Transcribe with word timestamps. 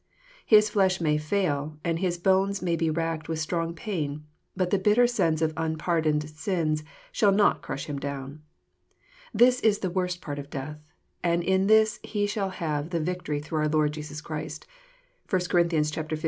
His 0.47 0.71
fiesh 0.71 0.99
may 0.99 1.19
fail, 1.19 1.77
and 1.83 1.99
his 1.99 2.17
bones 2.17 2.59
may 2.59 2.75
be 2.75 2.89
racked 2.89 3.29
with 3.29 3.37
strong 3.37 3.75
pain; 3.75 4.25
but 4.57 4.71
the 4.71 4.79
bitter 4.79 5.05
sense 5.05 5.43
of 5.43 5.53
unpardoned 5.55 6.27
sins 6.27 6.83
shall 7.11 7.31
not 7.31 7.61
crush 7.61 7.85
him 7.85 7.99
down. 7.99 8.41
This 9.31 9.59
is 9.59 9.77
the 9.77 9.91
worst 9.91 10.19
part 10.19 10.39
of 10.39 10.49
death,— 10.49 10.79
and 11.23 11.43
in 11.43 11.67
this 11.67 11.99
he 12.01 12.25
shall 12.25 12.49
have 12.49 12.89
the" 12.89 12.99
victory 13.09 13.39
through 13.39 13.59
our 13.59 13.69
Lord 13.69 13.91
Jesus 13.93 14.21
Christ." 14.21 14.65
(1 15.29 15.39
Cor. 15.51 15.63
xv. 15.65 16.19